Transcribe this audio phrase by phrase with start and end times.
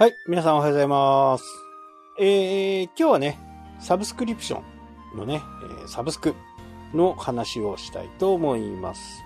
[0.00, 1.44] はい、皆さんおはようございます。
[2.18, 3.38] えー、今日はね、
[3.80, 4.62] サブスクリプショ
[5.14, 5.42] ンのね、
[5.84, 6.34] えサブスク
[6.94, 9.22] の話をしたいと思います。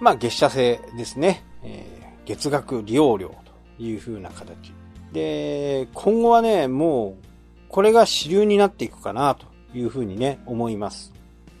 [0.00, 1.42] まあ、月謝制ですね。
[1.64, 3.34] えー月額利用料
[3.76, 4.72] という風な形。
[5.12, 7.24] で、今後はね、もう、
[7.68, 9.46] これが主流になっていくかなと
[9.76, 11.12] いう風にね、思います。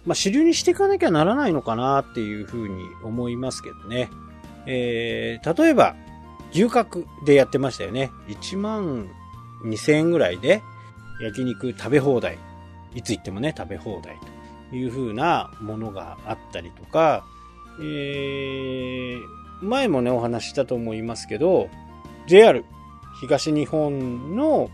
[0.06, 4.08] まあ、主流にしていかなきゃならないのかなっていう風に思いますけどね。
[4.66, 5.96] えー、例えば、
[6.54, 8.10] 牛角でやってましたよね。
[8.28, 9.08] 1万
[9.64, 10.62] 2000円ぐらいで
[11.20, 12.38] 焼肉食べ放題。
[12.94, 14.18] いつ行ってもね、食べ放題
[14.70, 17.24] という風なものがあったりとか、
[17.80, 19.20] えー、
[19.62, 21.70] 前もね、お話ししたと思いますけど、
[22.26, 22.64] JR
[23.20, 24.70] 東日本の、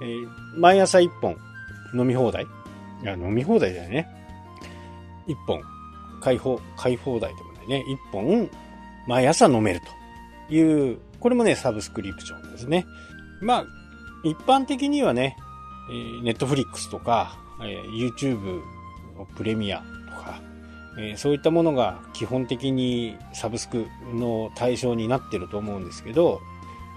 [0.00, 1.36] えー毎朝1本
[1.94, 2.44] 飲み放題。
[2.44, 4.08] いや、飲み放題だよね。
[5.28, 5.60] 1本、
[6.20, 7.84] 開放、開放題でもないね。
[7.86, 8.50] 1本、
[9.06, 9.86] 毎朝飲めると
[10.50, 12.86] いう、これもね、サブスクリプションですね。
[13.40, 13.66] まあ、
[14.24, 15.36] 一般的にはね、
[16.22, 18.62] ネットフリックスとか、えー YouTube
[19.16, 19.84] のプレミアと
[20.22, 20.40] か、
[21.16, 26.40] そういったものが基本的にサブスクの対象になってると思うんですけど、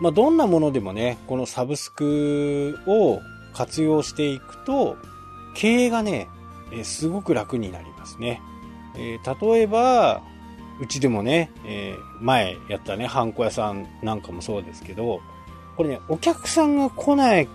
[0.02, 3.20] まあ、どんなものでもね、このサブスクを
[3.54, 4.98] 活用していくと、
[5.56, 6.28] 経営がね、
[6.84, 8.42] すごく楽になりますね。
[8.96, 10.22] 例えば、
[10.82, 15.22] うちでもね、えー前やったね、ハンコ屋さんなんかもそうですけど、
[15.78, 17.48] これね、お客さんが来ない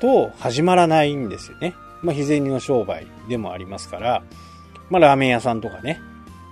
[0.00, 1.74] と始まらないんですよね。
[2.02, 4.22] まあ、日銭の商売でもありますから、
[4.90, 6.00] まあ、ラーメン屋さんとかね、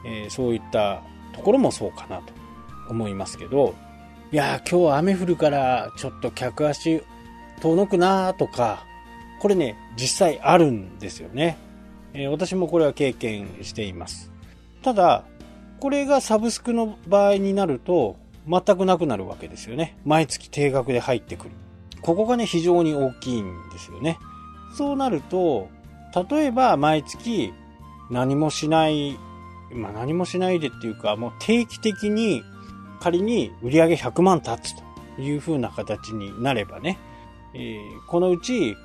[0.06, 1.02] えーそういった
[1.34, 2.32] ところもそうかなと
[2.88, 3.74] 思いますけど、
[4.30, 7.02] いやー、今日雨降るから、ちょっと客足
[7.60, 8.84] 遠のくなーとか、
[9.40, 11.58] これね、実際あるんですよね。
[12.12, 14.30] えー私もこれは経験しています。
[14.82, 15.24] ただ、
[15.80, 19.96] これがサブスクの場合になると、全くなくなるわけですよね。
[20.04, 21.50] 毎月定額で入ってくる。
[22.02, 24.18] ここがね、非常に大きいんですよね。
[24.76, 25.68] そうなると、
[26.30, 27.52] 例えば毎月
[28.10, 29.18] 何もしない、
[29.72, 32.42] まあ何もしないでっていうか、もう定期的に
[33.00, 34.74] 仮に売上100万経つ
[35.16, 36.98] という風な形になればね、
[37.54, 38.76] えーこのうち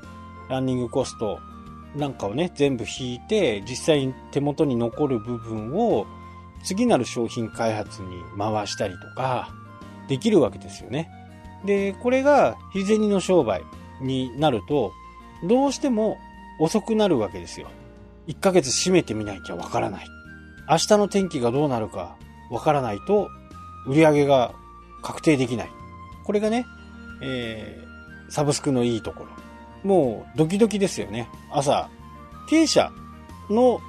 [0.49, 1.39] ランニングコスト
[1.95, 6.05] なんかをね、全部引いて、実際に手元に残る部分を
[6.63, 9.49] 次なる商品開発に回したりとか、
[10.07, 11.09] できるわけですよね。
[11.65, 13.61] で、これが日銭の商売
[14.01, 14.91] になると、
[15.43, 16.17] どうしても
[16.59, 17.67] 遅くなるわけですよ。
[18.27, 20.07] 1ヶ月閉めてみなきゃわからない。
[20.69, 22.15] 明日の天気がどうなるか
[22.51, 23.29] わからないと、
[23.87, 24.53] 売り上げが
[25.01, 25.69] 確定できない。
[26.25, 26.65] これがね、
[27.21, 27.89] えー
[28.29, 29.29] サブスクのいいところ。
[29.83, 31.27] もうドキドキですよね。
[31.51, 31.89] 朝、
[32.49, 32.91] 経営者
[33.49, 33.81] の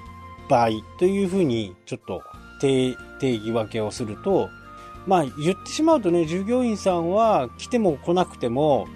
[0.49, 2.23] 場合というふうにちょっと
[2.61, 4.51] 定義分けをすると、
[5.07, 8.87] まあ言ってしまうとね、従業員さんは来ても来なくても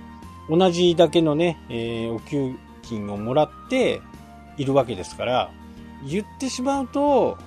[0.49, 4.03] 同じだけのね、えーお給金をもらって
[4.59, 5.51] いるわけですから、
[6.07, 7.39] 言ってしまうと、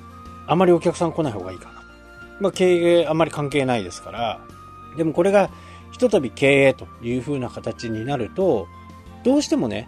[0.47, 1.83] あまりお客さん来ない方がいいかな。
[2.39, 4.39] まあ経営あまり関係ないですから、
[4.97, 5.49] でもこれが
[5.91, 8.67] ひとたび経営という風な形になると、
[9.23, 9.87] どうしてもね、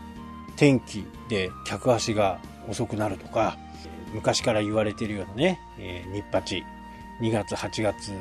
[0.56, 3.58] 天気で客足が遅くなるとか、
[4.14, 6.64] 昔から言われてるようなね、えー日八、
[7.22, 8.12] 2月、8月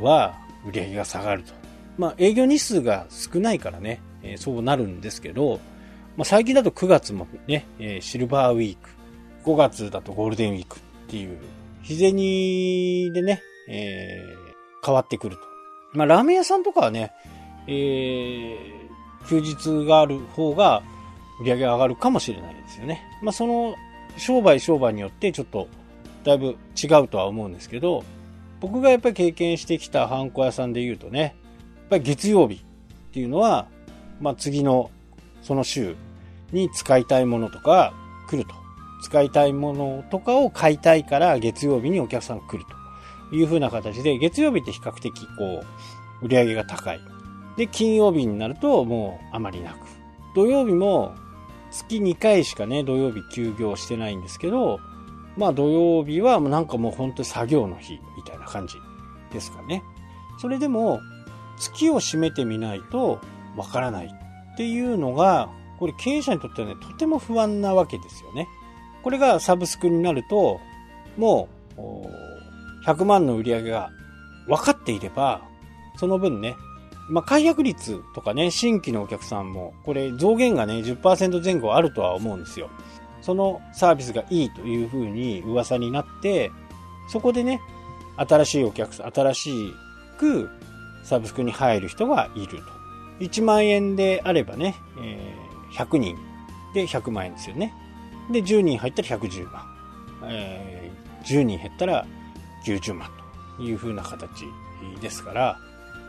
[0.00, 0.36] は
[0.66, 1.52] 売り上げが下がると。
[1.98, 5.60] まあ営業日数が少ないからね、えーそうなるんですけど、
[6.16, 8.90] まあ最近だと9月もね、えーシルバーウィーク、
[9.44, 11.38] 5月だとゴールデンウィークっていう、
[11.82, 12.16] 日銭
[13.12, 14.46] でね、えー
[14.84, 15.42] 変わってくると。
[15.92, 17.12] まあラーメン屋さんとかはね、
[17.66, 18.86] えー
[19.28, 20.82] 休日がある方が
[21.40, 23.02] 売り上げが上がるかもしれないですよね。
[23.22, 23.74] まあその
[24.16, 25.68] 商売商売によってちょっと
[26.24, 28.04] だいぶ違うとは思うんですけど、
[28.60, 31.32] 僕がやっぱり経験してきたハンコ屋さんで言うとね、やっ
[31.90, 32.58] ぱり月曜日っ
[33.12, 33.68] ていうのは、
[34.20, 34.90] まあ次の
[35.42, 35.94] その週
[36.52, 37.92] に使いたいものとか
[38.28, 38.66] 来ると。
[39.02, 42.64] 使いたいものとかを買いたいから月曜日にお客さん来る
[43.30, 45.62] という風な形で、月曜日って比較的こ
[46.22, 47.00] う、売り上げが高い。
[47.56, 49.78] で、金曜日になるともうあまりなく。
[50.34, 51.14] 土曜日も
[51.76, 54.80] 月2回しかね、土曜日休業してないんですけど、
[55.36, 58.76] まあ土曜日はなんかもう本当に作業の日みたいな感じ
[59.30, 59.82] ですかね。
[60.38, 61.00] それでも
[61.58, 63.20] 月を締めてみないと
[63.56, 68.48] わからないっていうのが、これ経営者にとってはね、とても不安なわけですよね。
[69.02, 70.60] これがサブスクになると、
[71.16, 73.90] もう、100万の売り上げが
[74.46, 75.42] 分かっていれば、
[75.96, 76.56] その分ね、
[77.08, 82.68] まあ、解約率とかね、新規のお客さんも、これ増減がね、10%前後あるとは思うんですよ。
[83.20, 86.50] そのサービスがいいというふうに噂になって、
[87.08, 87.60] そこでね、
[88.16, 89.74] 新しいお客さん、新し
[90.18, 90.48] く
[91.04, 92.76] サブスクに入る人がいると
[93.20, 96.16] 1万円であればね、えー、100人
[96.74, 97.72] で100万円ですよね。
[98.30, 99.62] で、10人入ったら110万。
[100.24, 102.06] えー、10人減ったら
[102.64, 103.10] 90万
[103.56, 104.46] という風な形
[105.00, 105.58] ですから、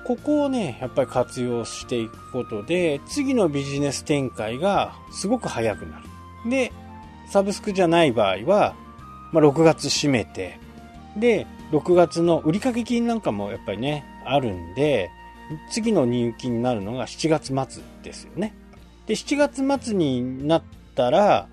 [0.07, 6.49] ここをね、やっぱり活用していくことで、次のビジネス展開がすごく早くなる。
[6.49, 6.71] で、
[7.29, 8.73] サブスクじゃない場合は、
[9.33, 10.61] まあ、6月閉めて、
[11.17, 15.09] で、6月の売掛金なんかもやっぱりね、あるんで、
[15.69, 18.53] 次の入金になるのが7月末ですよね。
[19.07, 20.63] で、7月末になっ
[20.95, 21.49] たら、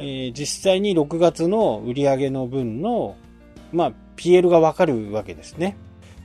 [0.00, 3.16] えー、実際に6月の売上の分の、
[3.72, 5.76] まあ、PL がわかるわけですね。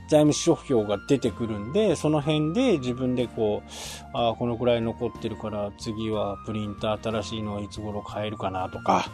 [0.08, 3.70] 財務諸表が出てくるんで、その辺で自分でこう、
[4.16, 9.10] ああ、このくらい残ってるから、次はプリンター新しいのはいつ頃買えるかなとか、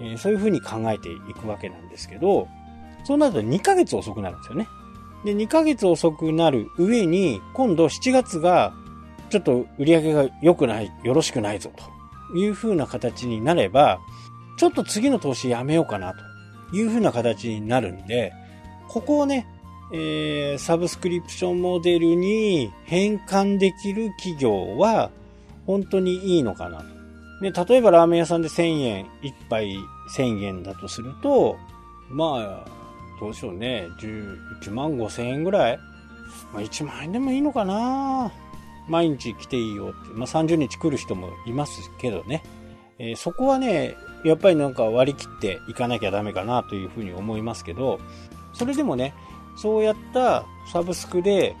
[0.00, 2.48] えー、そういうふうに考えていくわけなんですけど、
[3.04, 4.68] そうなると2ヶ月遅くなるんですよね。
[5.24, 8.74] で、2ヶ月遅くなる上に、今度7月が、
[9.30, 11.70] ちょっと売り上げが良くない、よろしくないぞ、
[12.30, 14.00] という風な形になれば、
[14.58, 16.14] ちょっと次の投資やめようかな、
[16.70, 18.32] という風な形になるんで、
[18.88, 19.46] ここをね、
[19.92, 25.10] えー、サブスクリプションモデルに変換できる企業は、
[25.66, 26.84] 本当にいいのかなと。
[27.42, 29.76] で、例えばラーメン屋さんで1000円、1杯
[30.16, 31.56] 1000円だとすると、
[32.08, 32.68] まあ、
[33.20, 35.78] どうしようね、1万5千円ぐらい
[36.52, 38.32] まあ、1万円でもいいのかな
[38.88, 40.12] 毎日来ていいよって。
[40.14, 42.42] まあ、30日来る人もいますけどね。
[42.98, 48.00] えー、そこはね、やっぱりなんか割り切っていかなきゃダメかなというふうに思いますけど、
[48.52, 49.14] それでもね、
[49.56, 51.56] そうやったサブスクで、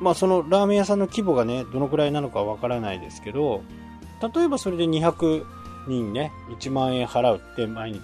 [0.00, 3.62] まあそのラーメン屋さんの規模がね、どのくらいなのかわからないですけど、
[4.34, 5.44] 例えばそれで200
[5.88, 7.98] 人ね、1万円払うって毎日、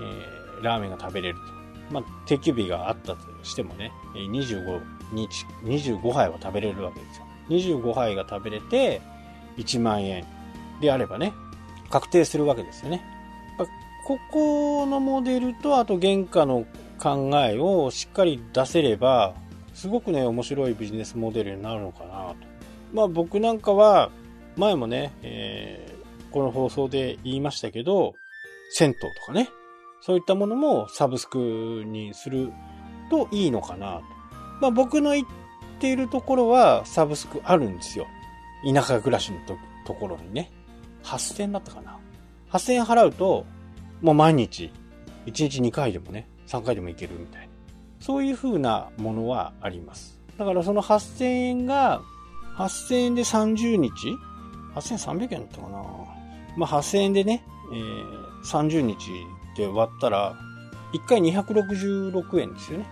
[0.00, 1.60] えー、ラーメンが食べれると。
[1.90, 4.80] まあ、定休日があったとしてもね、25
[5.12, 7.26] 日、25杯は食べれるわけですよ。
[7.48, 9.00] 25杯が食べれて、
[9.56, 10.24] 1万円
[10.80, 11.32] であればね、
[11.90, 13.04] 確定するわけですよね。
[14.06, 16.64] ここのモデルと、あと原価の
[17.00, 19.34] 考えをしっかり出せれば、
[19.74, 22.36] すごくね、面白いビジネスモデルになるのかなと。
[22.92, 24.10] まあ僕なんかは、
[24.56, 28.14] 前もね、えー、この放送で言いましたけど、
[28.72, 29.48] 銭湯とかね、
[30.02, 31.38] そういったものもサブスク
[31.86, 32.52] にする
[33.10, 34.02] といいのかなと。
[34.60, 35.26] まあ僕の言っ
[35.78, 38.06] ているところはサブスクあるんですよ。
[38.64, 39.56] 田舎暮らしのと
[39.86, 40.50] ところにね。
[41.04, 41.98] 8000だったかな。
[42.50, 43.46] 8000円払うと、
[44.02, 44.70] もう毎日、
[45.26, 47.48] 1日2回でもね、3回でもいけるみたいな。
[48.00, 50.18] そういう風なものはあります。
[50.36, 52.02] だからその8000円が、
[52.56, 53.90] 8000円で30日
[54.74, 55.78] ?8300 円だったかな？
[56.56, 58.96] まあ8000円でね、えー、30日
[59.56, 60.34] で割ったら、
[60.92, 62.86] 1回266円ですよね。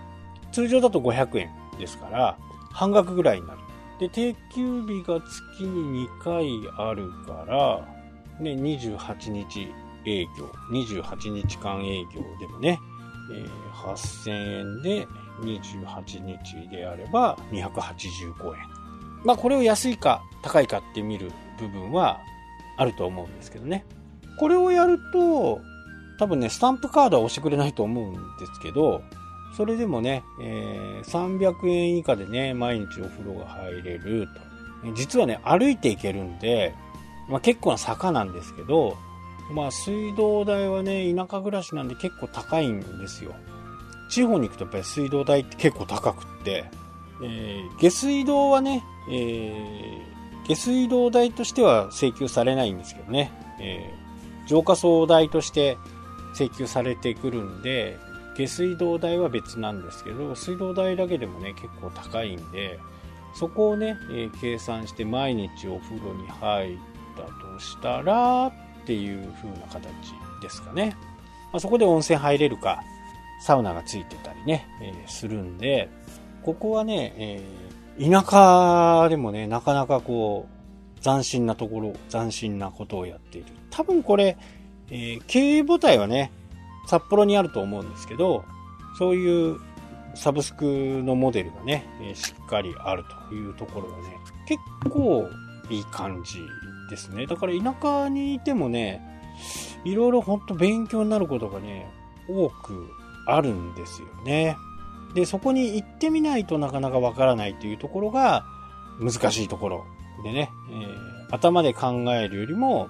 [0.53, 2.37] 通常だと500円ですから、
[2.71, 3.59] 半額ぐらいになる。
[3.99, 6.47] で、定休日が月に2回
[6.77, 7.85] あるから、
[8.39, 9.67] ね、28日
[10.05, 12.79] 営業、28日間営業でもね、
[13.31, 15.07] えー、8000円で
[15.41, 18.79] 28日であれば285円。
[19.23, 22.19] まあこれを安いか高いかって見る部分は
[22.77, 23.85] あると思うんですけどね。
[24.39, 25.59] これをやると、
[26.17, 28.19] 多分ね、スタンプカードは押してくれないと思うんで
[28.53, 29.01] すけど、
[29.55, 34.27] それでもね、えー、300円以下でね、毎日お風呂が入れる
[34.83, 34.93] と。
[34.93, 36.73] 実はね、歩いて行けるんで、
[37.27, 38.97] まあ、結構な坂なんですけど、
[39.51, 43.33] まあ水道代はね、田舎暮らしなんで結構高いんですよ。
[44.09, 46.65] 地方に行くとやっぱり水道代って結構高くって、
[47.23, 55.77] えー、下水道はね、えー、下水道代としては請求されないんですけどね、えー、浄化槽代として
[56.33, 57.97] 請求されてくるんで、
[58.35, 62.79] 下水道代は別なんですけど、水道代だけでもね、結構高いんで、
[63.35, 66.77] そこをね、え、計算して毎日お風呂に入っ
[67.15, 68.51] たとしたら、
[68.89, 69.83] っていう風な形
[70.41, 70.97] ですかね。
[71.53, 72.81] まあ、そこで温泉入れるか、
[73.39, 75.91] サウナがついてたりね、えー、するんで、
[76.41, 80.47] ここはね、えー、田舎でもね、なかなかこ
[80.97, 83.47] う、斬新なところ、斬新なことをやっている。
[83.69, 84.39] 多分これ、
[84.89, 86.31] えー、経営母体はね、
[86.87, 88.43] 札幌にあると思うんですけど、
[88.97, 89.59] そういう
[90.15, 94.17] サブスクのモデルがね、え、しっかりあるというところがね、
[94.47, 95.29] 結構
[95.69, 96.39] いい感じ
[96.89, 97.25] ですね。
[97.27, 99.01] だから田舎にいてもね、
[99.85, 101.89] いろいろほんと勉強になることがね、
[102.27, 102.89] 多く
[103.25, 104.57] あるんですよね。
[105.13, 108.45] で、そこに行ってみないとなかなかわからないというところが
[108.99, 109.85] 難しいところ
[110.23, 112.89] でね、えー、頭で考えるよりも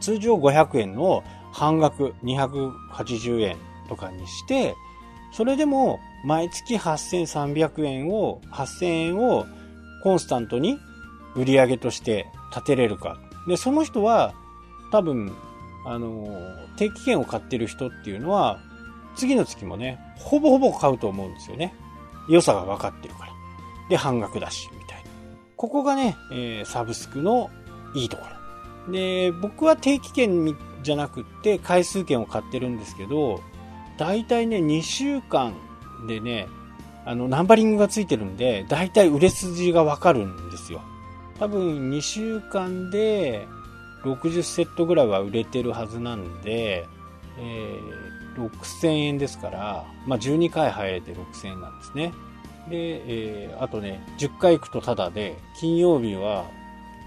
[0.00, 3.56] 通常500円の半額280円
[3.88, 4.74] とかにして、
[5.32, 9.46] それでも毎月8300円を、8000円を
[10.02, 10.78] コンスタントに
[11.34, 13.18] 売り上げとして立てれるか。
[13.46, 14.34] で、その人は、
[14.90, 15.32] 多分、
[15.84, 16.26] あの、
[16.76, 18.58] 定期券を買ってる人っていうのは、
[19.14, 21.74] 次の月もね、ほぼほぼ買うと思うんですよね。
[22.28, 23.32] 良さが分かってるから。
[23.88, 25.10] で、半額だし、みたいな。
[25.56, 27.50] ここがね、えー、サブスクの
[27.94, 28.24] いいとこ
[28.86, 28.92] ろ。
[28.92, 33.40] で、僕は定期券じゃなくって回数券を買ってるんですけど、
[33.96, 35.54] だいたいね、2週間
[36.06, 36.48] でね、
[37.04, 40.82] あの、ナンバリングがついてるんで、だいたい売れ筋がわかるんですよ。
[41.38, 43.46] 多分2週間で
[44.02, 46.86] 60セットぐらいは売れてるはずなんで、
[47.38, 52.12] えー、6000円ですから、まあ、12回入れて6000円なんですね。
[52.68, 56.44] で、えー、あとね、10回行くとタダで、金曜日は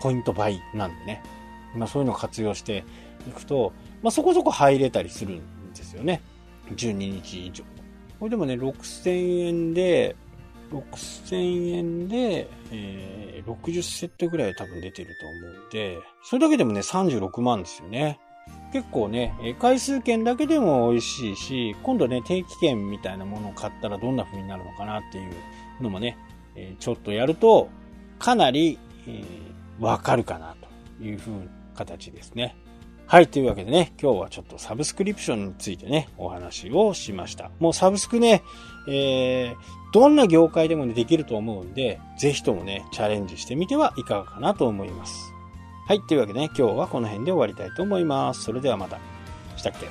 [0.02, 1.24] ポイント倍なんでね。
[1.76, 2.84] まあそういうのを活用して
[3.28, 6.22] いくと、まあそこそこ入れたりするんですよね。
[6.76, 7.64] 12日以上。
[8.20, 10.16] これでもね、6000円で、
[10.72, 18.20] 6000円で、えー、60セットぐらい多分出てると思うんで、それだけでもね、36万ですよね。
[18.72, 25.34] 結構ね、回数券だけでも美味しいし、今度ね、定期券みたいなものを買ったらどんな風になるのかなっていう
[25.82, 26.18] のもね、
[26.80, 27.70] ちょっとやると、
[28.20, 30.56] かなり、えー、わかるかな
[31.00, 31.40] という風な
[31.76, 32.56] 形ですね。
[33.08, 33.28] はい。
[33.28, 37.50] というわけでね、今日はちょっとサブスクリプションについてね、お話をしました。
[37.60, 38.44] もうサブスクね、
[38.90, 45.34] えー、どんな業界でも、ね、できると思うんで、ぜひともね、チャレンジしてみてはいかがかなと思います。
[45.88, 46.02] はい。
[46.02, 48.44] というわけでね、今日はこの辺で終わりたいと思います。
[48.44, 49.00] それではまた。
[49.56, 49.88] したっけ？